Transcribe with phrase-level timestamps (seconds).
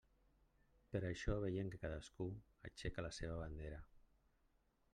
[0.93, 2.27] Per això veiem que cadascú
[2.71, 3.83] aixeca la seva bandera.